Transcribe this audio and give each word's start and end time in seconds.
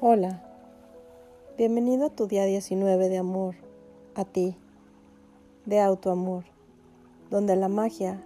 Hola, 0.00 0.40
bienvenido 1.56 2.06
a 2.06 2.10
tu 2.10 2.28
día 2.28 2.44
19 2.44 3.08
de 3.08 3.18
amor, 3.18 3.56
a 4.14 4.24
ti, 4.24 4.54
de 5.66 5.80
autoamor, 5.80 6.44
donde 7.30 7.56
la 7.56 7.66
magia 7.66 8.22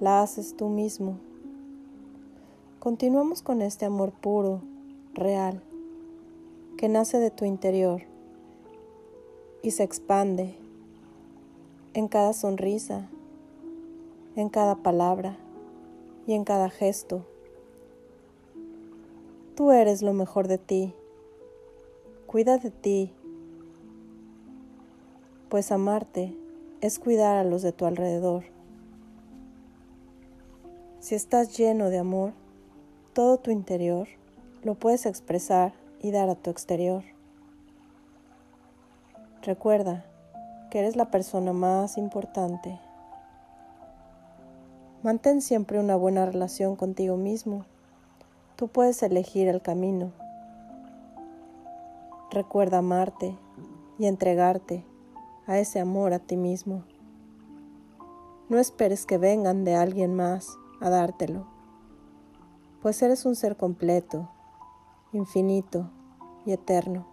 la 0.00 0.22
haces 0.22 0.56
tú 0.56 0.68
mismo. 0.68 1.20
Continuamos 2.80 3.42
con 3.42 3.62
este 3.62 3.84
amor 3.84 4.10
puro, 4.10 4.62
real, 5.12 5.62
que 6.76 6.88
nace 6.88 7.20
de 7.20 7.30
tu 7.30 7.44
interior 7.44 8.02
y 9.62 9.70
se 9.70 9.84
expande 9.84 10.56
en 11.92 12.08
cada 12.08 12.32
sonrisa, 12.32 13.08
en 14.34 14.48
cada 14.48 14.74
palabra 14.74 15.36
y 16.26 16.32
en 16.32 16.42
cada 16.42 16.70
gesto. 16.70 17.24
Tú 19.54 19.70
eres 19.70 20.02
lo 20.02 20.12
mejor 20.12 20.48
de 20.48 20.58
ti. 20.58 20.92
Cuida 22.34 22.58
de 22.58 22.72
ti, 22.72 23.12
pues 25.48 25.70
amarte 25.70 26.36
es 26.80 26.98
cuidar 26.98 27.36
a 27.36 27.44
los 27.44 27.62
de 27.62 27.70
tu 27.70 27.86
alrededor. 27.86 28.42
Si 30.98 31.14
estás 31.14 31.56
lleno 31.56 31.90
de 31.90 31.98
amor, 31.98 32.32
todo 33.12 33.38
tu 33.38 33.52
interior 33.52 34.08
lo 34.64 34.74
puedes 34.74 35.06
expresar 35.06 35.74
y 36.02 36.10
dar 36.10 36.28
a 36.28 36.34
tu 36.34 36.50
exterior. 36.50 37.04
Recuerda 39.42 40.04
que 40.72 40.80
eres 40.80 40.96
la 40.96 41.12
persona 41.12 41.52
más 41.52 41.96
importante. 41.96 42.80
Mantén 45.04 45.40
siempre 45.40 45.78
una 45.78 45.94
buena 45.94 46.26
relación 46.26 46.74
contigo 46.74 47.16
mismo. 47.16 47.64
Tú 48.56 48.66
puedes 48.66 49.04
elegir 49.04 49.46
el 49.46 49.62
camino. 49.62 50.23
Recuerda 52.30 52.78
amarte 52.78 53.38
y 53.98 54.06
entregarte 54.06 54.84
a 55.46 55.58
ese 55.58 55.80
amor 55.80 56.12
a 56.12 56.18
ti 56.18 56.36
mismo. 56.36 56.84
No 58.48 58.58
esperes 58.58 59.06
que 59.06 59.18
vengan 59.18 59.64
de 59.64 59.74
alguien 59.74 60.14
más 60.14 60.48
a 60.80 60.90
dártelo, 60.90 61.46
pues 62.82 63.00
eres 63.02 63.24
un 63.24 63.36
ser 63.36 63.56
completo, 63.56 64.28
infinito 65.12 65.90
y 66.44 66.52
eterno. 66.52 67.06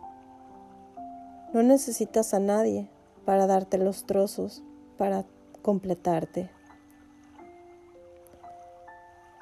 No 1.54 1.64
necesitas 1.64 2.34
a 2.34 2.40
nadie 2.40 2.90
para 3.26 3.48
darte 3.48 3.78
los 3.78 4.06
trozos, 4.06 4.64
para 4.98 5.26
completarte. 5.62 6.50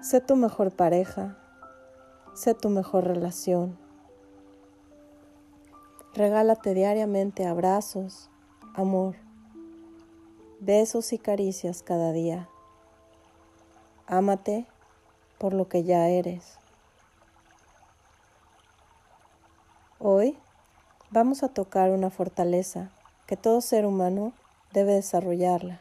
Sé 0.01 0.21
tu 0.21 0.35
mejor 0.35 0.71
pareja, 0.71 1.37
sé 2.33 2.53
tu 2.53 2.69
mejor 2.69 3.05
relación. 3.05 3.77
Regálate 6.15 6.73
diariamente 6.73 7.45
abrazos, 7.45 8.29
amor, 8.73 9.15
besos 10.59 11.13
y 11.13 11.19
caricias 11.19 11.83
cada 11.83 12.11
día. 12.11 12.49
Ámate 14.07 14.65
por 15.37 15.53
lo 15.53 15.69
que 15.69 15.83
ya 15.83 16.07
eres. 16.09 16.57
Hoy 19.99 20.35
vamos 21.11 21.43
a 21.43 21.49
tocar 21.49 21.91
una 21.91 22.09
fortaleza 22.09 22.89
que 23.27 23.37
todo 23.37 23.61
ser 23.61 23.85
humano 23.85 24.33
debe 24.73 24.93
desarrollarla. 24.93 25.79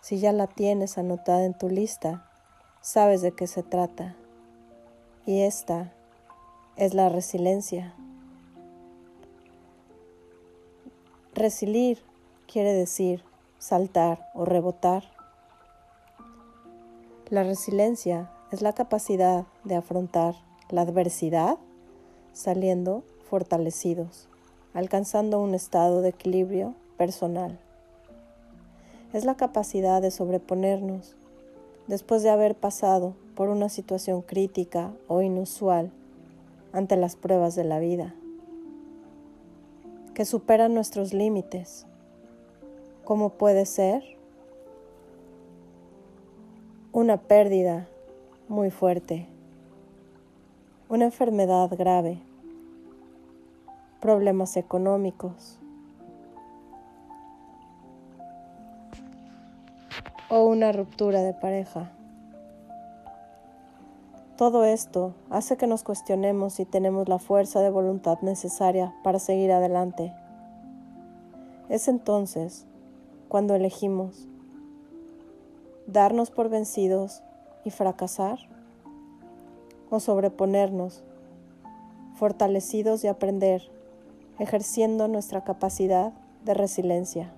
Si 0.00 0.18
ya 0.18 0.32
la 0.32 0.46
tienes 0.46 0.96
anotada 0.96 1.44
en 1.44 1.52
tu 1.52 1.68
lista, 1.68 2.26
sabes 2.80 3.20
de 3.20 3.32
qué 3.32 3.46
se 3.46 3.62
trata. 3.62 4.16
Y 5.26 5.42
esta 5.42 5.92
es 6.76 6.94
la 6.94 7.10
resiliencia. 7.10 7.94
Resilir 11.36 11.98
quiere 12.50 12.72
decir 12.72 13.22
saltar 13.58 14.30
o 14.32 14.46
rebotar. 14.46 15.04
La 17.28 17.42
resiliencia 17.42 18.30
es 18.52 18.62
la 18.62 18.72
capacidad 18.72 19.44
de 19.62 19.76
afrontar 19.76 20.34
la 20.70 20.80
adversidad 20.80 21.58
saliendo 22.32 23.02
fortalecidos, 23.28 24.28
alcanzando 24.72 25.38
un 25.38 25.54
estado 25.54 26.00
de 26.00 26.08
equilibrio 26.08 26.72
personal. 26.96 27.58
Es 29.12 29.26
la 29.26 29.34
capacidad 29.34 30.00
de 30.00 30.10
sobreponernos 30.10 31.16
después 31.86 32.22
de 32.22 32.30
haber 32.30 32.54
pasado 32.54 33.12
por 33.34 33.50
una 33.50 33.68
situación 33.68 34.22
crítica 34.22 34.90
o 35.06 35.20
inusual 35.20 35.90
ante 36.72 36.96
las 36.96 37.14
pruebas 37.14 37.54
de 37.54 37.64
la 37.64 37.78
vida, 37.78 38.14
que 40.16 40.24
superan 40.24 40.72
nuestros 40.72 41.12
límites, 41.12 41.84
como 43.04 43.28
puede 43.28 43.66
ser 43.66 44.02
una 46.90 47.18
pérdida 47.18 47.86
muy 48.48 48.70
fuerte, 48.70 49.26
una 50.88 51.04
enfermedad 51.04 51.68
grave, 51.76 52.18
problemas 54.00 54.56
económicos, 54.56 55.58
o 60.30 60.46
una 60.46 60.72
ruptura 60.72 61.20
de 61.20 61.34
pareja. 61.34 61.92
Todo 64.36 64.66
esto 64.66 65.14
hace 65.30 65.56
que 65.56 65.66
nos 65.66 65.82
cuestionemos 65.82 66.52
si 66.52 66.66
tenemos 66.66 67.08
la 67.08 67.18
fuerza 67.18 67.60
de 67.60 67.70
voluntad 67.70 68.18
necesaria 68.20 68.94
para 69.02 69.18
seguir 69.18 69.50
adelante. 69.50 70.12
Es 71.70 71.88
entonces 71.88 72.66
cuando 73.30 73.54
elegimos 73.54 74.28
darnos 75.86 76.30
por 76.30 76.50
vencidos 76.50 77.22
y 77.64 77.70
fracasar 77.70 78.38
o 79.88 80.00
sobreponernos, 80.00 81.02
fortalecidos 82.16 83.04
y 83.04 83.08
aprender, 83.08 83.62
ejerciendo 84.38 85.08
nuestra 85.08 85.44
capacidad 85.44 86.12
de 86.44 86.52
resiliencia. 86.52 87.32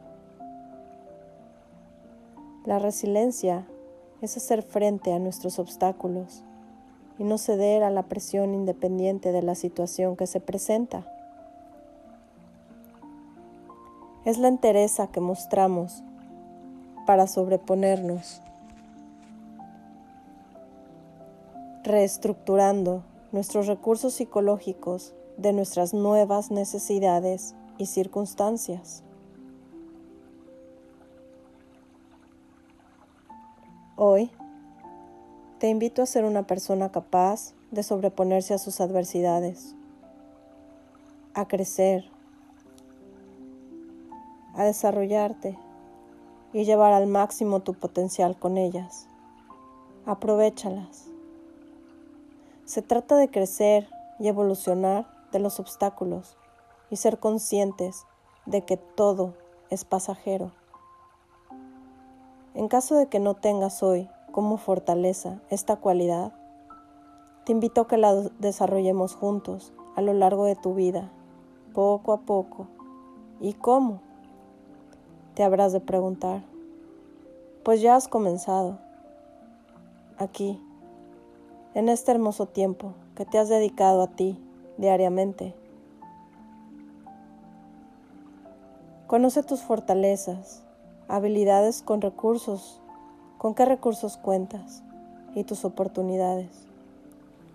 La 2.65 2.81
resiliencia 2.81 3.69
es 4.21 4.37
hacer 4.37 4.63
frente 4.63 5.13
a 5.13 5.21
nuestros 5.21 5.61
obstáculos 5.61 6.43
y 7.19 7.25
no 7.25 7.37
ceder 7.37 7.83
a 7.83 7.91
la 7.91 8.05
presión 8.05 8.55
independiente 8.55 9.33
de 9.33 9.43
la 9.43 9.55
situación 9.55 10.17
que 10.17 10.27
se 10.27 10.41
presenta. 10.41 11.05
Es 14.25 14.39
la 14.39 14.49
entereza 14.49 15.09
que 15.09 15.21
mostramos 15.21 16.05
para 17.07 17.27
sobreponernos, 17.27 18.43
reestructurando 21.83 23.03
nuestros 23.33 23.67
recursos 23.67 24.15
psicológicos 24.15 25.15
de 25.39 25.53
nuestras 25.53 25.95
nuevas 25.95 26.51
necesidades 26.51 27.55
y 27.79 27.87
circunstancias. 27.87 29.03
Hoy 33.97 34.31
te 35.59 35.69
invito 35.69 36.03
a 36.03 36.07
ser 36.07 36.25
una 36.25 36.45
persona 36.45 36.93
capaz 36.93 37.53
de 37.73 37.83
sobreponerse 37.83 38.55
a 38.55 38.59
sus 38.59 38.81
adversidades, 38.81 39.75
a 41.35 41.49
crecer, 41.49 42.09
a 44.55 44.65
desarrollarte 44.65 45.59
y 46.53 46.65
llevar 46.65 46.93
al 46.93 47.09
máximo 47.09 47.61
tu 47.61 47.75
potencial 47.75 48.39
con 48.39 48.57
ellas. 48.57 49.09
Aprovechalas. 50.07 51.07
Se 52.65 52.81
trata 52.81 53.17
de 53.17 53.29
crecer 53.29 53.89
y 54.21 54.29
evolucionar 54.29 55.09
de 55.33 55.41
los 55.41 55.59
obstáculos 55.59 56.37
y 56.89 56.97
ser 56.97 57.19
conscientes 57.19 58.05
de 58.47 58.63
que 58.65 58.77
todo 58.77 59.35
es 59.71 59.85
pasajero. 59.85 60.53
En 62.55 62.69
caso 62.69 62.95
de 62.97 63.09
que 63.09 63.19
no 63.19 63.35
tengas 63.35 63.83
hoy 63.83 64.09
como 64.39 64.57
fortaleza 64.57 65.41
esta 65.51 65.75
cualidad, 65.75 66.33
te 67.45 67.51
invito 67.51 67.81
a 67.81 67.89
que 67.89 67.97
la 67.97 68.15
desarrollemos 68.39 69.17
juntos 69.17 69.73
a 69.97 70.01
lo 70.01 70.13
largo 70.13 70.45
de 70.45 70.55
tu 70.55 70.75
vida, 70.75 71.11
poco 71.75 72.13
a 72.13 72.21
poco. 72.21 72.69
¿Y 73.41 73.55
cómo? 73.55 74.01
Te 75.35 75.43
habrás 75.43 75.73
de 75.73 75.81
preguntar. 75.81 76.45
Pues 77.65 77.81
ya 77.81 77.97
has 77.97 78.07
comenzado. 78.07 78.79
Aquí, 80.19 80.63
en 81.75 81.89
este 81.89 82.13
hermoso 82.13 82.47
tiempo 82.47 82.93
que 83.17 83.25
te 83.25 83.39
has 83.39 83.49
dedicado 83.49 84.03
a 84.03 84.07
ti 84.07 84.39
diariamente. 84.77 85.53
Conoce 89.09 89.43
tus 89.43 89.63
fortalezas 89.63 90.63
habilidades 91.09 91.83
con 91.83 92.01
recursos, 92.01 92.81
con 93.39 93.55
qué 93.55 93.65
recursos 93.65 94.17
cuentas 94.17 94.83
y 95.35 95.45
tus 95.45 95.65
oportunidades. 95.65 96.49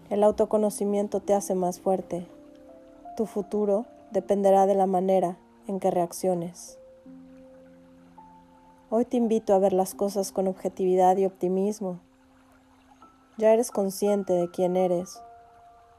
El 0.10 0.24
autoconocimiento 0.24 1.20
te 1.20 1.34
hace 1.34 1.56
más 1.56 1.80
fuerte, 1.80 2.26
Tu 3.16 3.28
futuro 3.28 3.86
dependerá 4.10 4.66
de 4.66 4.74
la 4.74 4.88
manera 4.88 5.38
en 5.68 5.80
que 5.80 5.92
reacciones. 5.92 6.80
Hoy 8.90 9.06
te 9.06 9.18
invito 9.18 9.54
a 9.54 9.60
ver 9.60 9.74
las 9.74 9.94
cosas 9.94 10.32
con 10.32 10.48
objetividad 10.48 11.18
y 11.18 11.26
optimismo. 11.26 12.00
Ya 13.38 13.54
eres 13.54 13.72
consciente 13.72 14.34
de 14.34 14.50
quién 14.50 14.78
eres, 14.78 15.22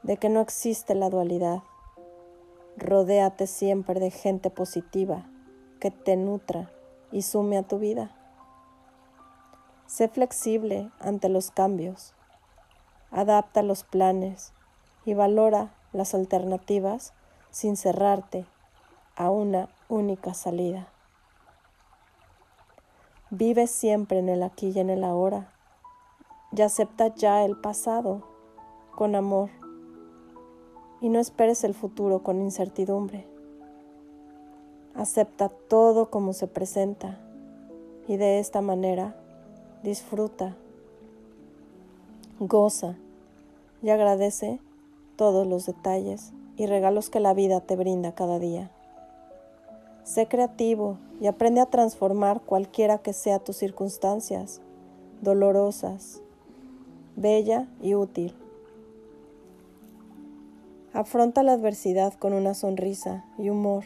de 0.03 0.17
que 0.17 0.29
no 0.29 0.41
existe 0.41 0.95
la 0.95 1.09
dualidad. 1.09 1.59
Rodéate 2.77 3.47
siempre 3.47 3.99
de 3.99 4.11
gente 4.11 4.49
positiva 4.49 5.25
que 5.79 5.91
te 5.91 6.15
nutra 6.15 6.71
y 7.11 7.21
sume 7.21 7.57
a 7.57 7.63
tu 7.63 7.79
vida. 7.79 8.14
Sé 9.87 10.07
flexible 10.07 10.89
ante 10.99 11.29
los 11.29 11.51
cambios. 11.51 12.13
Adapta 13.11 13.61
los 13.61 13.83
planes 13.83 14.51
y 15.05 15.13
valora 15.13 15.73
las 15.93 16.15
alternativas 16.15 17.13
sin 17.51 17.77
cerrarte 17.77 18.45
a 19.15 19.29
una 19.29 19.69
única 19.87 20.33
salida. 20.33 20.87
Vive 23.29 23.67
siempre 23.67 24.19
en 24.19 24.29
el 24.29 24.43
aquí 24.43 24.71
y 24.75 24.79
en 24.79 24.89
el 24.89 25.03
ahora 25.03 25.51
y 26.51 26.61
acepta 26.61 27.13
ya 27.13 27.43
el 27.45 27.55
pasado 27.55 28.23
con 28.95 29.15
amor 29.15 29.49
y 30.99 31.09
no 31.09 31.19
esperes 31.19 31.63
el 31.63 31.75
futuro 31.75 32.23
con 32.23 32.41
incertidumbre. 32.41 33.27
Acepta 34.95 35.49
todo 35.49 36.09
como 36.09 36.33
se 36.33 36.47
presenta 36.47 37.19
y 38.07 38.17
de 38.17 38.39
esta 38.39 38.61
manera 38.61 39.15
disfruta, 39.85 40.55
goza 42.39 42.95
y 43.81 43.91
agradece 43.91 44.59
todos 45.15 45.47
los 45.47 45.67
detalles 45.67 46.33
y 46.57 46.65
regalos 46.65 47.09
que 47.09 47.19
la 47.19 47.33
vida 47.33 47.61
te 47.61 47.75
brinda 47.75 48.13
cada 48.13 48.39
día. 48.39 48.71
Sé 50.03 50.27
creativo 50.27 50.97
y 51.21 51.27
aprende 51.27 51.61
a 51.61 51.67
transformar 51.67 52.41
cualquiera 52.41 52.97
que 52.97 53.13
sea 53.13 53.39
tus 53.39 53.57
circunstancias, 53.57 54.59
dolorosas, 55.21 56.21
bella 57.15 57.67
y 57.81 57.93
útil. 57.93 58.35
Afronta 60.93 61.43
la 61.43 61.53
adversidad 61.53 62.13
con 62.15 62.33
una 62.33 62.55
sonrisa 62.55 63.25
y 63.37 63.49
humor. 63.49 63.83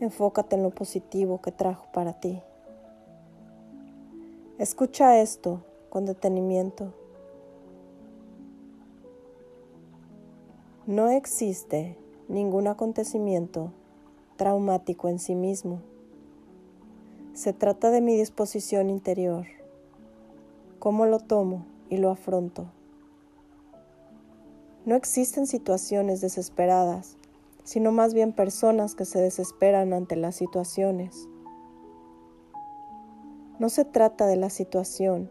Enfócate 0.00 0.56
en 0.56 0.62
lo 0.62 0.70
positivo 0.70 1.40
que 1.40 1.50
trajo 1.50 1.86
para 1.92 2.20
ti. 2.20 2.40
Escucha 4.58 5.20
esto 5.20 5.62
con 5.88 6.04
detenimiento. 6.04 6.92
No 10.84 11.10
existe 11.10 11.96
ningún 12.26 12.66
acontecimiento 12.66 13.70
traumático 14.34 15.08
en 15.08 15.20
sí 15.20 15.36
mismo. 15.36 15.80
Se 17.34 17.52
trata 17.52 17.92
de 17.92 18.00
mi 18.00 18.16
disposición 18.16 18.90
interior, 18.90 19.46
cómo 20.80 21.06
lo 21.06 21.20
tomo 21.20 21.64
y 21.88 21.98
lo 21.98 22.10
afronto. 22.10 22.66
No 24.86 24.96
existen 24.96 25.46
situaciones 25.46 26.20
desesperadas, 26.20 27.16
sino 27.62 27.92
más 27.92 28.12
bien 28.12 28.32
personas 28.32 28.96
que 28.96 29.04
se 29.04 29.20
desesperan 29.20 29.92
ante 29.92 30.16
las 30.16 30.34
situaciones. 30.34 31.28
No 33.58 33.68
se 33.70 33.84
trata 33.84 34.26
de 34.26 34.36
la 34.36 34.50
situación, 34.50 35.28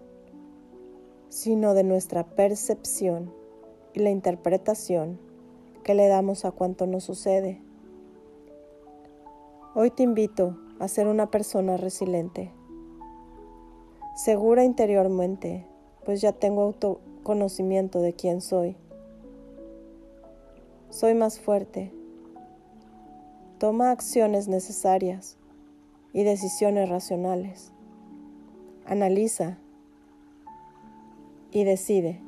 sino 1.30 1.74
de 1.74 1.84
nuestra 1.84 2.26
percepción 2.26 3.32
y 3.94 4.00
la 4.00 4.10
interpretación 4.10 5.18
que 5.84 5.94
le 5.94 6.10
damos 6.10 6.44
a 6.44 6.52
cuanto 6.52 6.88
nos 6.88 7.06
sucede. 7.06 7.62
Hoy 9.76 9.92
te 9.92 10.04
invito 10.04 10.58
a 10.80 10.90
ser 10.90 11.08
una 11.08 11.32
persona 11.32 11.78
resiliente, 11.78 12.52
segura 14.18 14.66
interiormente, 14.66 15.66
pues 16.04 16.20
ya 16.20 16.34
tengo 16.34 16.64
autoconocimiento 16.64 18.02
de 18.02 18.12
quién 18.12 18.42
soy. 18.42 18.76
Soy 20.90 21.14
más 21.14 21.40
fuerte. 21.40 21.94
Toma 23.58 23.92
acciones 23.92 24.50
necesarias 24.50 25.38
y 26.12 26.24
decisiones 26.24 26.90
racionales. 26.90 27.72
Analiza 28.90 29.58
y 31.52 31.66
decide. 31.66 32.22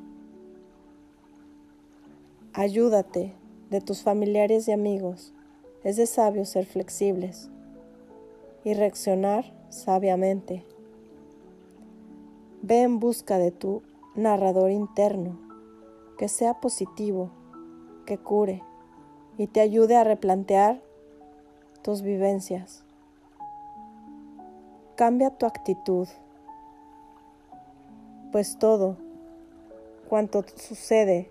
Ayúdate 2.52 3.32
de 3.70 3.80
tus 3.80 4.02
familiares 4.02 4.68
y 4.68 4.72
amigos 4.72 5.32
es 5.84 5.96
de 5.96 6.04
sabio 6.04 6.44
ser 6.44 6.66
flexibles 6.66 7.48
y 8.62 8.74
reaccionar 8.74 9.50
sabiamente. 9.70 10.66
Ve 12.60 12.82
en 12.82 13.00
busca 13.00 13.38
de 13.38 13.52
tu 13.52 13.80
narrador 14.14 14.70
interno, 14.70 15.38
que 16.18 16.28
sea 16.28 16.60
positivo, 16.60 17.30
que 18.04 18.18
cure 18.18 18.62
y 19.38 19.46
te 19.46 19.62
ayude 19.62 19.96
a 19.96 20.04
replantear 20.04 20.82
tus 21.80 22.02
vivencias. 22.02 22.84
Cambia 24.96 25.30
tu 25.30 25.46
actitud, 25.46 26.06
pues 28.32 28.58
todo 28.58 28.96
cuanto 30.08 30.44
sucede 30.56 31.30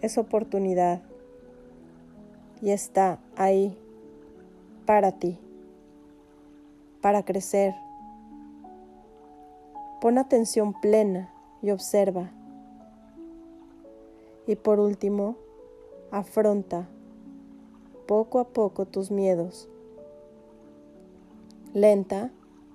es 0.00 0.18
oportunidad 0.18 1.02
y 2.60 2.70
está 2.70 3.18
ahí 3.36 3.76
para 4.86 5.12
ti, 5.12 5.38
para 7.00 7.24
crecer. 7.24 7.74
Pon 10.00 10.18
atención 10.18 10.78
plena 10.80 11.30
y 11.62 11.70
observa. 11.70 12.30
Y 14.46 14.56
por 14.56 14.78
último, 14.78 15.36
afronta 16.10 16.88
poco 18.06 18.38
a 18.38 18.44
poco 18.44 18.86
tus 18.86 19.10
miedos, 19.10 19.68
lenta 21.74 22.30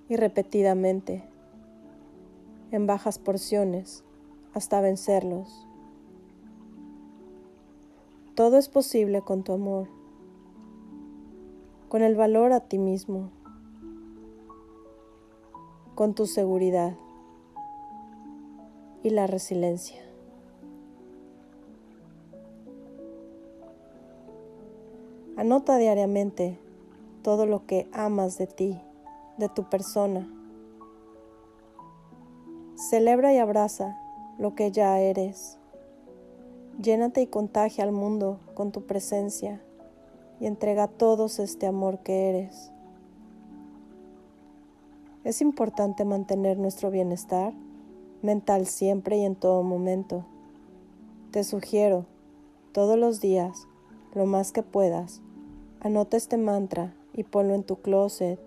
y 0.09 0.17
repetidamente, 0.17 1.23
en 2.71 2.87
bajas 2.87 3.19
porciones, 3.19 4.03
hasta 4.53 4.81
vencerlos. 4.81 5.67
Todo 8.35 8.57
es 8.57 8.69
posible 8.69 9.21
con 9.21 9.43
tu 9.43 9.53
amor, 9.53 9.87
con 11.89 12.01
el 12.01 12.15
valor 12.15 12.53
a 12.53 12.61
ti 12.61 12.77
mismo, 12.77 13.29
con 15.95 16.13
tu 16.13 16.25
seguridad 16.25 16.95
y 19.03 19.09
la 19.09 19.27
resiliencia. 19.27 20.01
Anota 25.35 25.77
diariamente 25.77 26.57
todo 27.23 27.45
lo 27.45 27.65
que 27.65 27.89
amas 27.91 28.37
de 28.37 28.47
ti, 28.47 28.79
de 29.37 29.49
tu 29.49 29.69
persona. 29.69 30.27
Celebra 32.81 33.31
y 33.31 33.37
abraza 33.37 33.95
lo 34.39 34.55
que 34.55 34.71
ya 34.71 34.99
eres. 34.99 35.59
Llénate 36.81 37.21
y 37.21 37.27
contagia 37.27 37.83
al 37.83 37.91
mundo 37.91 38.39
con 38.55 38.71
tu 38.71 38.87
presencia 38.87 39.61
y 40.39 40.47
entrega 40.47 40.85
a 40.85 40.87
todos 40.87 41.37
este 41.37 41.67
amor 41.67 41.99
que 41.99 42.29
eres. 42.29 42.71
Es 45.23 45.43
importante 45.43 46.05
mantener 46.05 46.57
nuestro 46.57 46.89
bienestar 46.89 47.53
mental 48.23 48.65
siempre 48.65 49.19
y 49.19 49.25
en 49.25 49.35
todo 49.35 49.61
momento. 49.61 50.25
Te 51.29 51.43
sugiero, 51.43 52.07
todos 52.71 52.97
los 52.97 53.21
días, 53.21 53.67
lo 54.15 54.25
más 54.25 54.51
que 54.51 54.63
puedas, 54.63 55.21
anota 55.81 56.17
este 56.17 56.37
mantra 56.37 56.95
y 57.13 57.25
ponlo 57.25 57.53
en 57.53 57.63
tu 57.63 57.75
closet, 57.75 58.39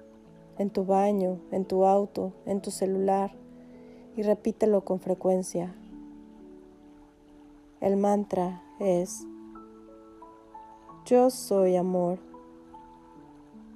en 0.58 0.70
tu 0.70 0.84
baño, 0.84 1.38
en 1.52 1.64
tu 1.64 1.84
auto, 1.84 2.32
en 2.46 2.60
tu 2.60 2.72
celular 2.72 3.43
y 4.16 4.22
repítelo 4.22 4.84
con 4.84 5.00
frecuencia. 5.00 5.74
El 7.80 7.96
mantra 7.96 8.62
es, 8.78 9.26
yo 11.04 11.30
soy 11.30 11.76
amor, 11.76 12.18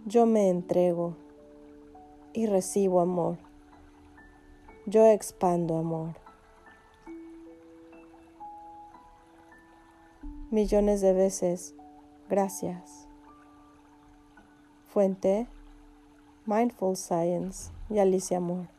yo 0.06 0.26
me 0.26 0.48
entrego 0.48 1.14
y 2.32 2.46
recibo 2.46 3.00
amor, 3.00 3.36
yo 4.86 5.04
expando 5.06 5.76
amor. 5.76 6.14
Millones 10.50 11.02
de 11.02 11.12
veces, 11.12 11.74
gracias. 12.30 13.06
Fuente, 14.86 15.46
Mindful 16.46 16.96
Science 16.96 17.70
y 17.90 17.98
Alicia 17.98 18.38
Amor. 18.38 18.77